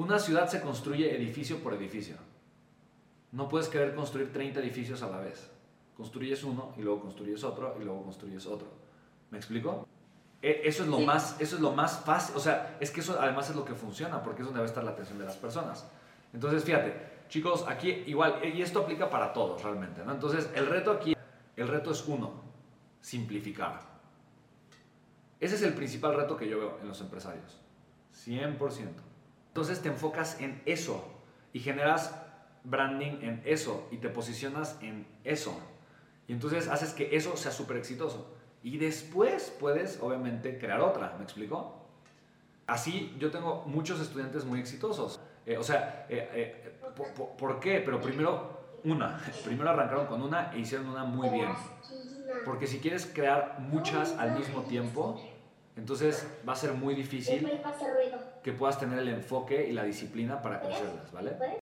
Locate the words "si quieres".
52.68-53.06